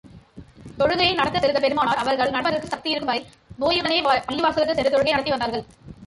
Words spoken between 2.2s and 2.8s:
நடப்பதற்குச்